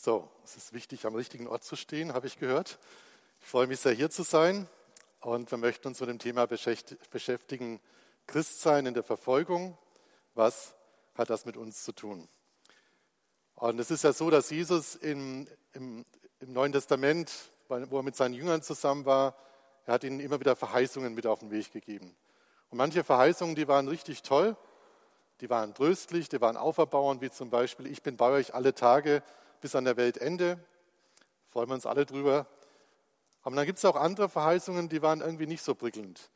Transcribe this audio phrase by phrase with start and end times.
[0.00, 2.78] So, es ist wichtig, am richtigen Ort zu stehen, habe ich gehört.
[3.40, 4.68] Ich freue mich sehr, hier zu sein.
[5.20, 7.80] Und wir möchten uns mit dem Thema beschäftigen,
[8.28, 9.76] Christsein in der Verfolgung.
[10.34, 10.74] Was
[11.16, 12.28] hat das mit uns zu tun?
[13.56, 16.04] Und es ist ja so, dass Jesus im, im,
[16.38, 17.32] im Neuen Testament,
[17.66, 19.34] wo er mit seinen Jüngern zusammen war,
[19.84, 22.14] er hat ihnen immer wieder Verheißungen mit auf den Weg gegeben.
[22.70, 24.56] Und manche Verheißungen, die waren richtig toll,
[25.40, 29.24] die waren tröstlich, die waren auferbauend, wie zum Beispiel, ich bin bei euch alle Tage
[29.60, 30.58] bis an der Weltende.
[31.48, 32.46] Freuen wir uns alle drüber.
[33.42, 36.30] Aber dann gibt es auch andere Verheißungen, die waren irgendwie nicht so prickelnd.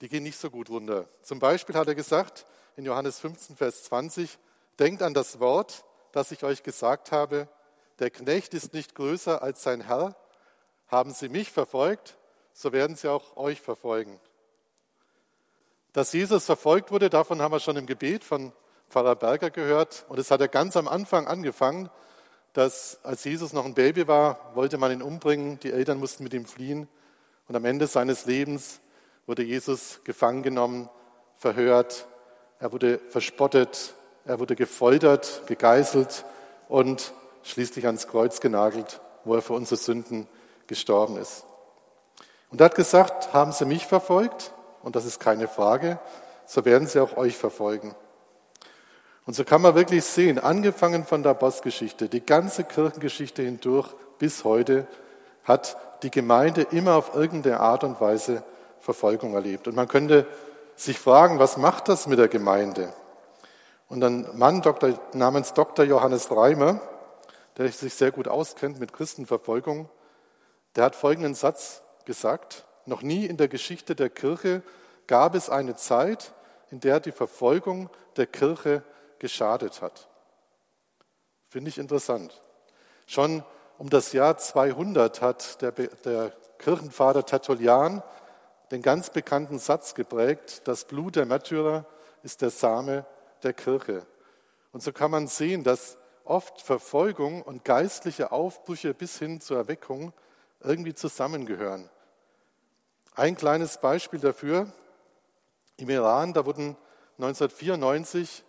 [0.00, 1.08] Die gehen nicht so gut runter.
[1.22, 2.46] Zum Beispiel hat er gesagt
[2.76, 4.38] in Johannes 15, Vers 20,
[4.78, 7.48] denkt an das Wort, das ich euch gesagt habe,
[7.98, 10.16] der Knecht ist nicht größer als sein Herr.
[10.88, 12.18] Haben sie mich verfolgt,
[12.52, 14.20] so werden sie auch euch verfolgen.
[15.92, 18.52] Dass Jesus verfolgt wurde, davon haben wir schon im Gebet von
[18.88, 20.04] Pfarrer Berger gehört.
[20.08, 21.90] Und es hat er ganz am Anfang angefangen,
[22.52, 26.34] dass als Jesus noch ein Baby war, wollte man ihn umbringen, die Eltern mussten mit
[26.34, 26.88] ihm fliehen
[27.48, 28.80] und am Ende seines Lebens
[29.26, 30.88] wurde Jesus gefangen genommen,
[31.36, 32.06] verhört,
[32.58, 36.24] er wurde verspottet, er wurde gefoltert, gegeißelt
[36.68, 37.12] und
[37.42, 40.28] schließlich ans Kreuz genagelt, wo er für unsere Sünden
[40.66, 41.44] gestorben ist.
[42.50, 44.52] Und er hat gesagt, haben Sie mich verfolgt?
[44.82, 45.98] Und das ist keine Frage,
[46.46, 47.94] so werden Sie auch euch verfolgen.
[49.24, 54.44] Und so kann man wirklich sehen, angefangen von der Bossgeschichte, die ganze Kirchengeschichte hindurch bis
[54.44, 54.86] heute,
[55.44, 58.42] hat die Gemeinde immer auf irgendeine Art und Weise
[58.80, 59.68] Verfolgung erlebt.
[59.68, 60.26] Und man könnte
[60.74, 62.92] sich fragen, was macht das mit der Gemeinde?
[63.88, 65.84] Und ein Mann Dr., namens Dr.
[65.84, 66.80] Johannes Reimer,
[67.56, 69.88] der sich sehr gut auskennt mit Christenverfolgung,
[70.74, 74.62] der hat folgenden Satz gesagt, noch nie in der Geschichte der Kirche
[75.06, 76.32] gab es eine Zeit,
[76.70, 78.82] in der die Verfolgung der Kirche
[79.22, 80.08] geschadet hat.
[81.44, 82.42] Finde ich interessant.
[83.06, 83.44] Schon
[83.78, 88.02] um das Jahr 200 hat der, der Kirchenvater Tertullian
[88.72, 91.86] den ganz bekannten Satz geprägt, das Blut der Märtyrer
[92.22, 93.06] ist der Same
[93.42, 94.06] der Kirche.
[94.72, 100.12] Und so kann man sehen, dass oft Verfolgung und geistliche Aufbrüche bis hin zur Erweckung
[100.60, 101.88] irgendwie zusammengehören.
[103.14, 104.72] Ein kleines Beispiel dafür.
[105.76, 106.76] Im Iran, da wurden
[107.18, 108.44] 1994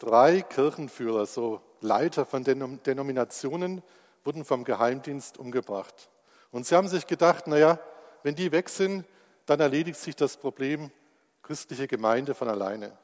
[0.00, 3.82] Drei Kirchenführer, so Leiter von Denominationen,
[4.24, 6.08] wurden vom Geheimdienst umgebracht.
[6.50, 7.78] Und sie haben sich gedacht, naja,
[8.22, 9.04] wenn die weg sind,
[9.44, 10.90] dann erledigt sich das Problem
[11.42, 12.96] christliche Gemeinde von alleine.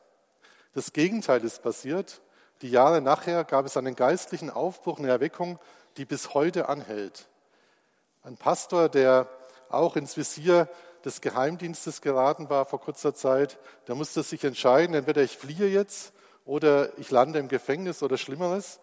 [0.72, 2.22] Das Gegenteil ist passiert.
[2.62, 5.58] Die Jahre nachher gab es einen geistlichen Aufbruch, eine Erweckung,
[5.98, 7.28] die bis heute anhält.
[8.22, 9.28] Ein Pastor, der
[9.68, 10.66] auch ins Visier
[11.04, 16.14] des Geheimdienstes geraten war vor kurzer Zeit, der musste sich entscheiden, entweder ich fliehe jetzt
[16.46, 18.80] oder ich lande im Gefängnis oder Schlimmeres.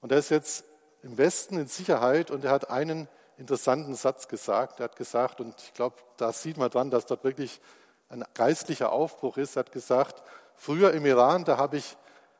[0.00, 0.64] Und er ist jetzt
[1.02, 4.80] im Westen in Sicherheit und er hat einen interessanten Satz gesagt.
[4.80, 7.60] Er hat gesagt, und ich glaube, da sieht man dran, dass dort wirklich
[8.08, 9.56] ein geistlicher Aufbruch ist.
[9.56, 10.22] Er hat gesagt,
[10.56, 11.96] früher im Iran, da habe ich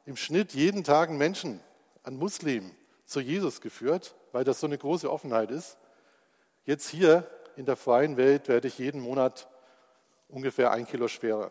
[0.06, 1.60] im Schnitt jeden Tag einen Menschen,
[2.02, 2.74] einen Muslim,
[3.04, 5.78] zu Jesus geführt, weil das so eine große Offenheit ist.
[6.66, 7.26] Jetzt hier
[7.56, 9.48] in der freien Welt werde ich jeden Monat
[10.28, 11.50] ungefähr ein Kilo schwerer.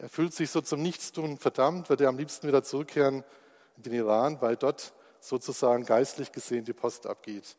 [0.00, 3.22] Er fühlt sich so zum Nichtstun verdammt, wird er am liebsten wieder zurückkehren
[3.76, 7.54] in den Iran, weil dort sozusagen geistlich gesehen die Post abgeht.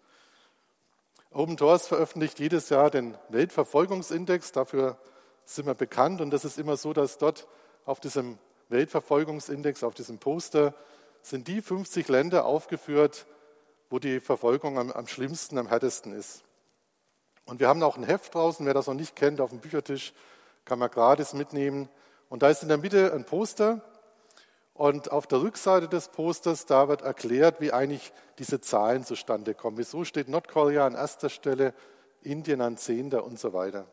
[1.30, 4.98] Open Doors veröffentlicht jedes Jahr den Weltverfolgungsindex, dafür
[5.46, 7.48] sind wir bekannt und das ist immer so, dass dort
[7.86, 10.74] auf diesem Weltverfolgungsindex, auf diesem Poster,
[11.22, 13.28] sind die 50 Länder aufgeführt,
[13.92, 16.44] wo die Verfolgung am, am schlimmsten, am härtesten ist.
[17.46, 20.14] Und wir haben auch ein Heft draußen, wer das noch nicht kennt, auf dem Büchertisch
[20.66, 21.88] kann man gratis mitnehmen.
[22.32, 23.82] Und da ist in der Mitte ein Poster
[24.74, 29.78] und auf der Rückseite des Posters, da wird erklärt, wie eigentlich diese Zahlen zustande kommen.
[29.78, 31.74] Wieso steht Nordkorea an erster Stelle,
[32.22, 33.86] Indien an zehnter und so weiter.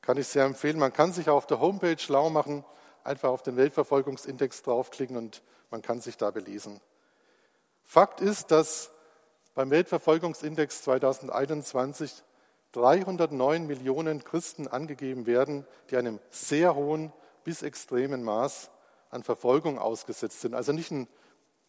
[0.00, 0.78] Kann ich sehr empfehlen.
[0.78, 2.64] Man kann sich auf der Homepage schlau machen,
[3.04, 6.80] einfach auf den Weltverfolgungsindex draufklicken und man kann sich da belesen.
[7.84, 8.90] Fakt ist, dass
[9.54, 12.22] beim Weltverfolgungsindex 2021
[12.72, 17.12] 309 Millionen Christen angegeben werden, die einem sehr hohen
[17.46, 18.70] bis extremen Maß
[19.10, 20.54] an Verfolgung ausgesetzt sind.
[20.54, 21.06] Also nicht ein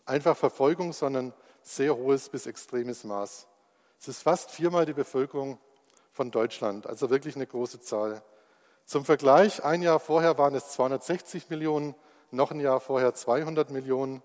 [0.08, 3.48] einfach Verfolgung, sondern sehr hohes bis extremes Maß.
[4.00, 5.60] Es ist fast viermal die Bevölkerung
[6.12, 8.24] von Deutschland, also wirklich eine große Zahl.
[8.86, 11.94] Zum Vergleich, ein Jahr vorher waren es 260 Millionen,
[12.32, 14.24] noch ein Jahr vorher 200 Millionen.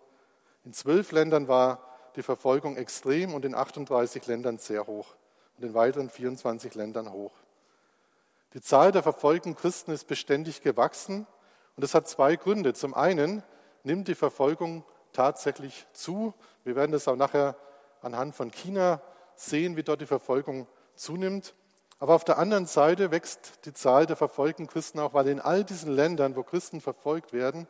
[0.65, 5.15] In zwölf Ländern war die Verfolgung extrem und in 38 Ländern sehr hoch
[5.59, 7.33] und in weiteren 24 Ländern hoch.
[8.55, 11.27] Die Zahl der verfolgten Christen ist beständig gewachsen
[11.77, 12.75] und das hat zwei Gründe.
[12.75, 13.43] Zum einen
[13.83, 16.35] nimmt die Verfolgung tatsächlich zu.
[16.65, 17.57] Wir werden das auch nachher
[18.01, 19.01] anhand von China
[19.37, 21.55] sehen, wie dort die Verfolgung zunimmt.
[21.99, 25.65] Aber auf der anderen Seite wächst die Zahl der verfolgten Christen auch, weil in all
[25.65, 27.69] diesen Ländern, wo Christen verfolgt werden,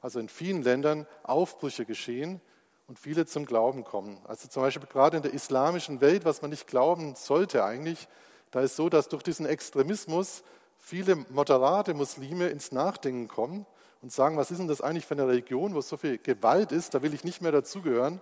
[0.00, 2.40] also in vielen Ländern, Aufbrüche geschehen
[2.86, 4.20] und viele zum Glauben kommen.
[4.24, 8.08] Also zum Beispiel gerade in der islamischen Welt, was man nicht glauben sollte eigentlich,
[8.50, 10.44] da ist so, dass durch diesen Extremismus
[10.84, 13.64] viele moderate Muslime ins Nachdenken kommen
[14.02, 16.92] und sagen, was ist denn das eigentlich für eine Religion, wo so viel Gewalt ist,
[16.92, 18.20] da will ich nicht mehr dazugehören.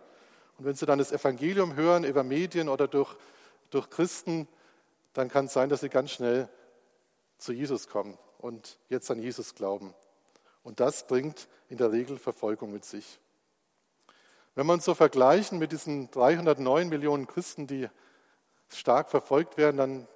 [0.59, 3.17] Und wenn sie dann das Evangelium hören über Medien oder durch,
[3.71, 4.47] durch Christen,
[5.13, 6.49] dann kann es sein, dass sie ganz schnell
[7.37, 9.93] zu Jesus kommen und jetzt an Jesus glauben.
[10.63, 13.19] Und das bringt in der Regel Verfolgung mit sich.
[14.55, 17.89] Wenn uns so vergleichen mit diesen 309 Millionen Christen, die
[18.69, 20.09] stark verfolgt werden, dann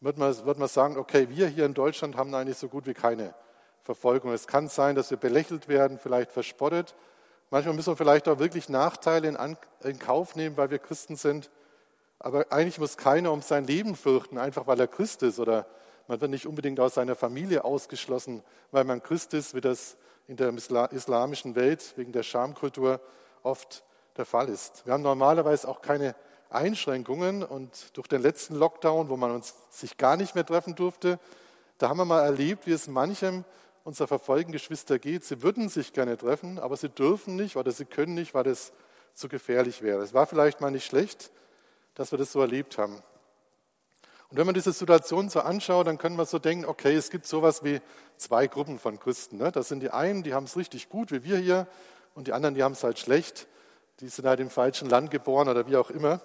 [0.00, 2.94] wird man, wird man sagen, okay, wir hier in Deutschland haben eigentlich so gut wie
[2.94, 3.34] keine
[3.82, 4.32] Verfolgung.
[4.32, 6.94] Es kann sein, dass wir belächelt werden, vielleicht verspottet.
[7.50, 11.50] Manchmal müssen wir vielleicht auch wirklich Nachteile in, in Kauf nehmen, weil wir Christen sind.
[12.18, 15.38] Aber eigentlich muss keiner um sein Leben fürchten, einfach weil er Christ ist.
[15.38, 15.66] Oder
[16.06, 19.96] man wird nicht unbedingt aus seiner Familie ausgeschlossen, weil man Christ ist, wie das
[20.28, 20.52] in der
[20.92, 23.00] islamischen Welt wegen der Schamkultur
[23.42, 23.84] oft
[24.16, 24.86] der Fall ist.
[24.86, 26.14] Wir haben normalerweise auch keine
[26.50, 31.18] Einschränkungen und durch den letzten Lockdown, wo man uns sich gar nicht mehr treffen durfte,
[31.78, 33.44] da haben wir mal erlebt, wie es manchem
[33.84, 35.24] unserer verfolgten Geschwister geht.
[35.24, 38.72] Sie würden sich gerne treffen, aber sie dürfen nicht oder sie können nicht, weil es
[39.14, 40.02] zu gefährlich wäre.
[40.02, 41.30] Es war vielleicht mal nicht schlecht,
[41.94, 43.02] dass wir das so erlebt haben.
[44.28, 47.26] Und wenn man diese Situation so anschaut, dann können wir so denken, okay, es gibt
[47.26, 47.80] sowas wie
[48.16, 49.38] zwei Gruppen von Christen.
[49.38, 49.50] Ne?
[49.50, 51.66] Das sind die einen, die haben es richtig gut, wie wir hier,
[52.14, 53.46] und die anderen, die haben es halt schlecht.
[54.00, 56.20] Die sind halt im falschen Land geboren oder wie auch immer.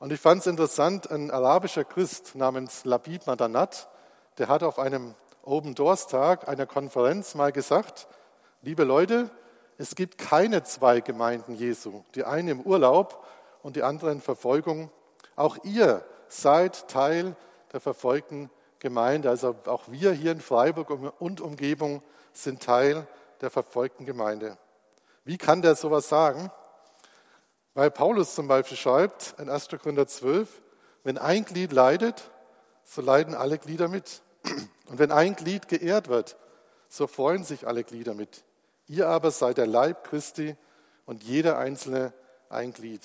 [0.00, 3.90] Und ich fand es interessant, ein arabischer Christ namens Labib Madanat,
[4.38, 8.08] der hat auf einem Open Doors Tag einer Konferenz mal gesagt,
[8.62, 9.28] liebe Leute,
[9.76, 13.26] es gibt keine zwei Gemeinden Jesu, die eine im Urlaub
[13.62, 14.90] und die andere in Verfolgung.
[15.36, 17.36] Auch ihr seid Teil
[17.74, 18.48] der verfolgten
[18.78, 20.88] Gemeinde, also auch wir hier in Freiburg
[21.18, 22.02] und Umgebung
[22.32, 23.06] sind Teil
[23.42, 24.56] der verfolgten Gemeinde.
[25.24, 26.50] Wie kann der sowas sagen?
[27.80, 29.68] Weil Paulus zum Beispiel schreibt in 1.
[29.68, 30.50] Korinther 12,
[31.02, 32.30] wenn ein Glied leidet,
[32.84, 34.20] so leiden alle Glieder mit.
[34.88, 36.36] Und wenn ein Glied geehrt wird,
[36.90, 38.44] so freuen sich alle Glieder mit.
[38.86, 40.56] Ihr aber seid der Leib Christi
[41.06, 42.12] und jeder einzelne
[42.50, 43.00] ein Glied.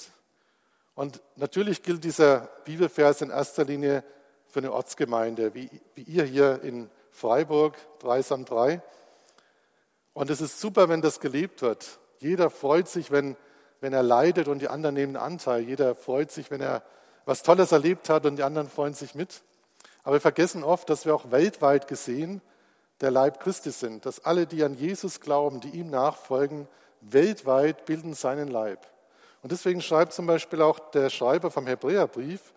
[0.94, 4.04] Und natürlich gilt dieser Bibelvers in erster Linie
[4.50, 8.82] für eine Ortsgemeinde, wie, wie ihr hier in Freiburg, Dreisam 3.
[10.12, 11.98] Und es ist super, wenn das gelebt wird.
[12.20, 13.38] Jeder freut sich, wenn,
[13.82, 15.62] wenn er leidet und die anderen nehmen Anteil.
[15.62, 16.84] Jeder freut sich, wenn er
[17.26, 19.42] was Tolles erlebt hat und die anderen freuen sich mit.
[20.04, 22.42] Aber wir vergessen oft, dass wir auch weltweit gesehen
[23.02, 26.68] der Leib Christi sind, dass alle, die an Jesus glauben, die ihm nachfolgen,
[27.02, 28.88] weltweit bilden seinen Leib.
[29.42, 32.54] Und deswegen schreibt zum Beispiel auch der Schreiber vom Hebräerbrief,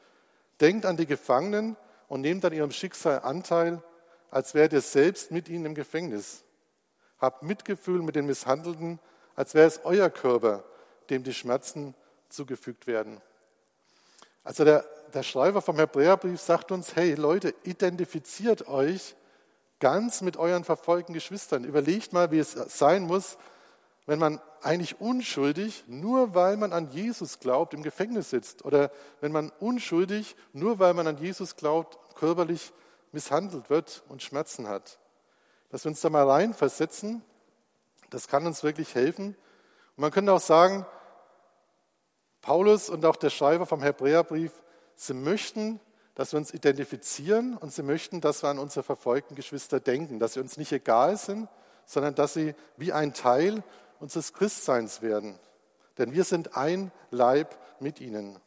[0.60, 1.76] denkt an die Gefangenen
[2.08, 3.82] und nehmt an ihrem Schicksal Anteil,
[4.30, 6.44] als wärt ihr selbst mit ihnen im Gefängnis.
[7.18, 9.00] Habt Mitgefühl mit den Misshandelten,
[9.34, 10.64] als wäre es euer Körper,
[11.10, 11.94] dem die Schmerzen
[12.28, 13.20] zugefügt werden.
[14.44, 19.14] Also der, der Schreiber vom Hebräerbrief sagt uns, hey Leute, identifiziert euch
[19.80, 21.64] ganz mit euren verfolgten Geschwistern.
[21.64, 23.38] Überlegt mal, wie es sein muss,
[24.06, 28.64] wenn man eigentlich unschuldig, nur weil man an Jesus glaubt, im Gefängnis sitzt.
[28.64, 28.90] Oder
[29.20, 32.72] wenn man unschuldig, nur weil man an Jesus glaubt, körperlich
[33.12, 34.98] misshandelt wird und Schmerzen hat.
[35.70, 37.22] Dass wir uns da mal reinversetzen,
[38.10, 39.36] das kann uns wirklich helfen.
[39.96, 40.86] Und man könnte auch sagen,
[42.48, 44.52] Paulus und auch der Schreiber vom Hebräerbrief,
[44.94, 45.80] sie möchten,
[46.14, 50.32] dass wir uns identifizieren und sie möchten, dass wir an unsere verfolgten Geschwister denken, dass
[50.32, 51.46] sie uns nicht egal sind,
[51.84, 53.62] sondern dass sie wie ein Teil
[54.00, 55.38] unseres Christseins werden.
[55.98, 58.38] Denn wir sind ein Leib mit ihnen.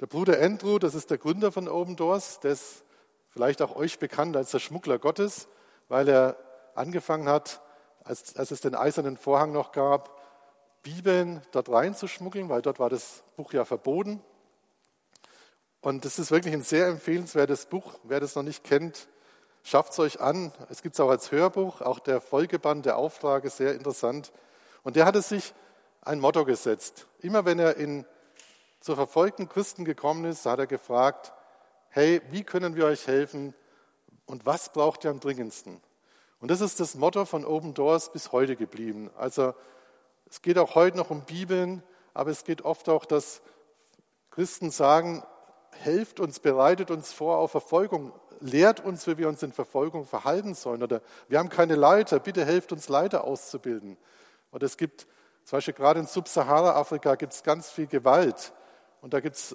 [0.00, 2.82] Der Bruder Andrew, das ist der Gründer von Open Doors, der ist
[3.28, 5.46] vielleicht auch euch bekannt als der Schmuggler Gottes,
[5.86, 6.36] weil er
[6.74, 7.60] angefangen hat,
[8.02, 10.20] als, als es den eisernen Vorhang noch gab,
[10.82, 14.20] Bibeln dort reinzuschmuggeln, weil dort war das Buch ja verboten.
[15.80, 17.98] Und das ist wirklich ein sehr empfehlenswertes Buch.
[18.04, 19.08] Wer das noch nicht kennt,
[19.62, 20.52] schafft es euch an.
[20.70, 24.32] Es gibt es auch als Hörbuch, auch der Folgeband, der Auftrag ist sehr interessant.
[24.82, 25.54] Und der hatte sich
[26.02, 27.06] ein Motto gesetzt.
[27.20, 28.04] Immer wenn er in,
[28.80, 31.32] zu verfolgten Christen gekommen ist, hat er gefragt,
[31.88, 33.54] hey, wie können wir euch helfen
[34.26, 35.80] und was braucht ihr am dringendsten?
[36.40, 39.10] Und das ist das Motto von Open Doors bis heute geblieben.
[39.16, 39.54] Also
[40.32, 41.82] es geht auch heute noch um Bibeln,
[42.14, 43.42] aber es geht oft auch, dass
[44.30, 45.22] Christen sagen,
[45.72, 50.54] helft uns, bereitet uns vor auf Verfolgung, lehrt uns, wie wir uns in Verfolgung verhalten
[50.54, 50.82] sollen.
[50.82, 53.98] Oder wir haben keine Leiter, bitte helft uns Leiter auszubilden.
[54.52, 55.06] Oder es gibt
[55.44, 58.54] Zum Beispiel gerade in Subsahara-Afrika gibt es ganz viel Gewalt
[59.02, 59.54] und da gibt es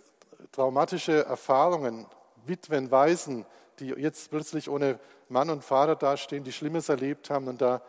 [0.51, 2.05] traumatische Erfahrungen,
[2.45, 3.47] Witwen, Waisen,
[3.79, 7.47] die jetzt plötzlich ohne Mann und Vater dastehen, die Schlimmes erlebt haben.
[7.47, 7.81] Und da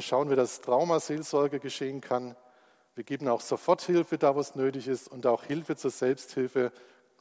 [0.00, 2.36] schauen wir, dass Traumaseelsorge geschehen kann.
[2.94, 6.72] Wir geben auch Soforthilfe da, wo es nötig ist und auch Hilfe zur Selbsthilfe.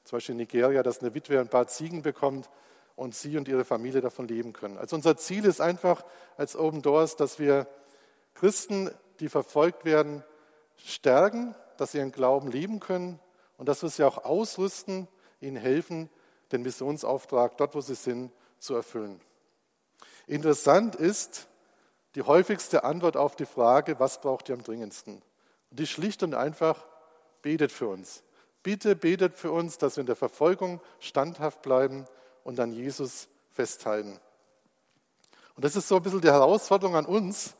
[0.03, 2.49] Zum Beispiel in Nigeria, dass eine Witwe ein paar Ziegen bekommt
[2.95, 4.77] und sie und ihre Familie davon leben können.
[4.77, 6.03] Also unser Ziel ist einfach
[6.37, 7.67] als Open Doors, dass wir
[8.33, 10.23] Christen, die verfolgt werden,
[10.75, 13.19] stärken, dass sie ihren Glauben leben können
[13.57, 15.07] und dass wir sie auch ausrüsten,
[15.39, 16.09] ihnen helfen,
[16.51, 19.21] den Missionsauftrag dort, wo sie sind, zu erfüllen.
[20.27, 21.47] Interessant ist
[22.15, 25.21] die häufigste Antwort auf die Frage, was braucht ihr am dringendsten?
[25.69, 26.85] Und die schlicht und einfach,
[27.41, 28.23] betet für uns.
[28.63, 32.05] Bitte betet für uns, dass wir in der Verfolgung standhaft bleiben
[32.43, 34.19] und an Jesus festhalten.
[35.55, 37.55] Und das ist so ein bisschen die Herausforderung an uns,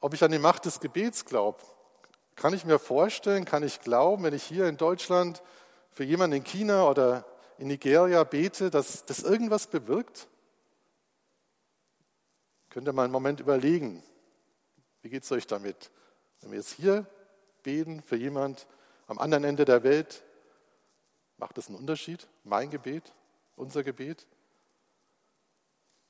[0.00, 1.58] ob ich an die Macht des Gebets glaube.
[2.36, 5.42] Kann ich mir vorstellen, kann ich glauben, wenn ich hier in Deutschland
[5.90, 7.24] für jemanden in China oder
[7.58, 10.28] in Nigeria bete, dass das irgendwas bewirkt?
[12.76, 14.02] Könnt ihr mal einen Moment überlegen,
[15.00, 15.90] wie geht es euch damit?
[16.42, 17.06] Wenn wir jetzt hier
[17.62, 18.66] beten für jemand
[19.06, 20.22] am anderen Ende der Welt,
[21.38, 22.28] macht das einen Unterschied?
[22.44, 23.14] Mein Gebet,
[23.56, 24.26] unser Gebet?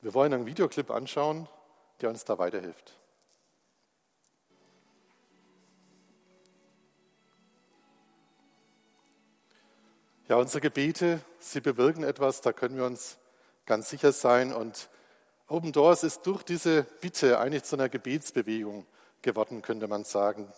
[0.00, 1.48] Wir wollen einen Videoclip anschauen,
[2.00, 2.98] der uns da weiterhilft.
[10.26, 13.18] Ja, unsere Gebete, sie bewirken etwas, da können wir uns
[13.66, 14.52] ganz sicher sein.
[14.52, 14.88] Und
[15.48, 18.84] Open Doors ist durch diese Bitte eigentlich zu einer Gebetsbewegung
[19.22, 20.52] geworden, könnte man sagen.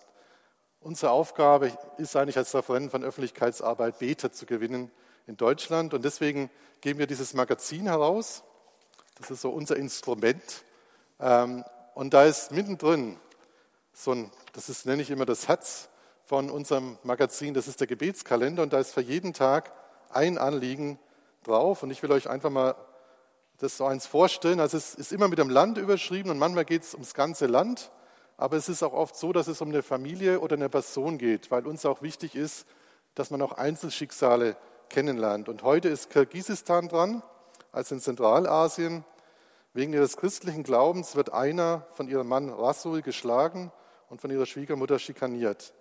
[0.81, 4.91] Unsere Aufgabe ist eigentlich als Referent von Öffentlichkeitsarbeit, Beter zu gewinnen
[5.27, 5.93] in Deutschland.
[5.93, 6.49] Und deswegen
[6.81, 8.45] geben wir dieses Magazin heraus.
[9.17, 10.65] Das ist so unser Instrument.
[11.21, 11.65] Ähm,
[11.95, 13.19] und da ist mittendrin
[13.93, 15.91] so ein, das ist, nenne ich immer das Herz
[16.25, 19.71] von unserem Magazin, das ist der Gebetskalender und da ist für jeden Tag
[20.09, 20.99] ein Anliegen
[21.43, 21.83] drauf.
[21.83, 22.75] Und ich will euch einfach mal
[23.59, 24.61] das so eins vorstellen.
[24.61, 27.91] Also es ist immer mit dem Land überschrieben und manchmal geht es ums ganze Land.
[28.37, 31.51] Aber es ist auch oft so, dass es um eine Familie oder eine Person geht,
[31.51, 32.67] weil uns auch wichtig ist,
[33.17, 34.57] dass man auch Einzelschicksale
[34.89, 35.49] kennenlernt.
[35.49, 37.23] Und heute ist Kirgisistan dran,
[37.73, 39.05] also in Zentralasien.
[39.75, 43.73] Wegen ihres christlichen Glaubens wird einer von ihrem Mann Rasul geschlagen
[44.09, 45.75] und von ihrer Schwiegermutter schikaniert.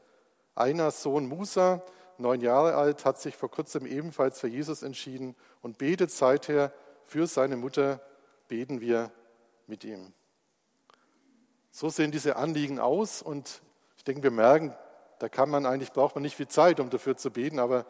[0.55, 1.83] Einer Sohn Musa,
[2.17, 6.73] neun Jahre alt, hat sich vor kurzem ebenfalls für Jesus entschieden und betet seither
[7.07, 8.01] für seine Mutter,
[8.47, 9.11] beten wir
[9.65, 10.13] mit ihm.
[11.71, 13.61] So sehen diese Anliegen aus und
[13.97, 14.75] ich denke, wir merken,
[15.19, 17.85] da kann man eigentlich, braucht man nicht viel Zeit, um dafür zu beten, aber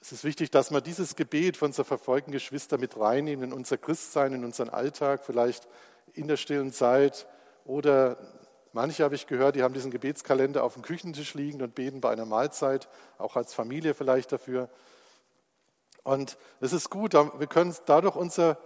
[0.00, 3.78] es ist wichtig, dass wir dieses Gebet von unseren verfolgten Geschwistern mit reinnehmen in unser
[3.78, 5.66] Christsein, in unseren Alltag, vielleicht
[6.12, 7.26] in der stillen Zeit
[7.64, 8.18] oder
[8.72, 12.10] Manche habe ich gehört, die haben diesen Gebetskalender auf dem Küchentisch liegen und beten bei
[12.10, 14.68] einer Mahlzeit, auch als Familie vielleicht dafür.
[16.08, 18.56] Und es ist gut, wir können dadurch unser,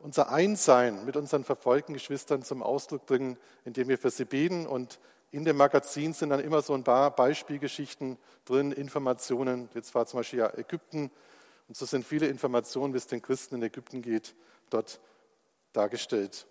[0.00, 4.66] unser Einssein mit unseren verfolgten Geschwistern zum Ausdruck bringen, indem wir für sie beten.
[4.66, 9.70] Und in dem Magazin sind dann immer so ein paar Beispielgeschichten drin, Informationen.
[9.72, 11.10] Jetzt war zum Beispiel ja Ägypten.
[11.68, 14.34] Und so sind viele Informationen, wie es den Christen in Ägypten geht,
[14.68, 15.00] dort
[15.72, 16.46] dargestellt.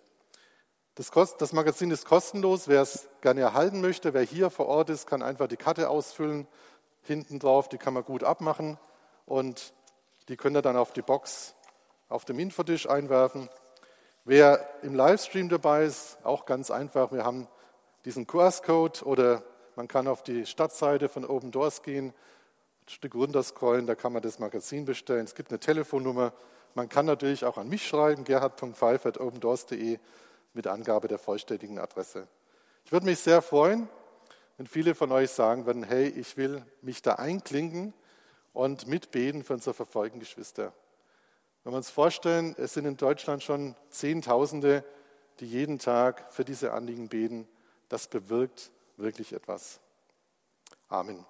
[0.96, 2.66] Das, das, Magazin ist kostenlos.
[2.66, 6.48] Wer es gerne erhalten möchte, wer hier vor Ort ist, kann einfach die Karte ausfüllen.
[7.02, 8.78] Hinten drauf, die kann man gut abmachen
[9.26, 9.72] und
[10.30, 11.54] die könnt ihr dann auf die Box
[12.08, 13.48] auf dem Infotisch einwerfen.
[14.24, 17.10] Wer im Livestream dabei ist, auch ganz einfach.
[17.10, 17.48] Wir haben
[18.04, 19.42] diesen QR-Code oder
[19.74, 24.22] man kann auf die Stadtseite von Open Doors gehen, ein Stück runterscrollen, da kann man
[24.22, 25.24] das Magazin bestellen.
[25.24, 26.32] Es gibt eine Telefonnummer.
[26.74, 29.98] Man kann natürlich auch an mich schreiben, gerhard.pfeif.opendoors.de
[30.54, 32.28] mit Angabe der vollständigen Adresse.
[32.84, 33.88] Ich würde mich sehr freuen,
[34.58, 37.94] wenn viele von euch sagen würden, hey, ich will mich da einklinken
[38.52, 40.72] und mitbeten für unsere verfolgten Geschwister.
[41.62, 44.84] Wenn wir uns vorstellen, es sind in Deutschland schon Zehntausende,
[45.40, 47.48] die jeden Tag für diese Anliegen beten,
[47.88, 49.80] das bewirkt wirklich etwas.
[50.88, 51.24] Amen.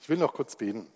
[0.00, 0.90] Ich will noch kurz beten.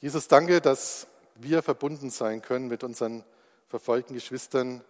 [0.00, 3.24] Jesus, danke, dass wir verbunden sein können mit unseren
[3.68, 4.84] verfolgten Geschwistern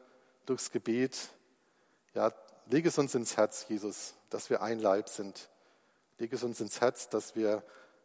[0.46, 1.28] durchs Gebet.
[2.14, 2.32] Ja,
[2.66, 5.48] leg es uns ins Herz, Jesus, dass wir ein Leib sind.
[6.18, 7.62] Leg es uns ins Herz, dass wir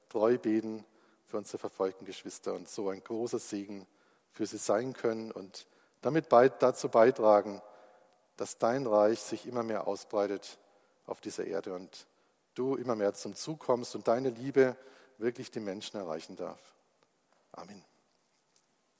[0.09, 0.85] treu beten
[1.25, 3.85] für unsere verfolgten Geschwister und so ein großer Segen
[4.31, 5.67] für sie sein können und
[6.01, 7.61] damit dazu beitragen,
[8.37, 10.59] dass dein Reich sich immer mehr ausbreitet
[11.05, 12.07] auf dieser Erde und
[12.53, 14.75] du immer mehr zum Zug kommst und deine Liebe
[15.17, 16.59] wirklich die Menschen erreichen darf.
[17.51, 17.83] Amen.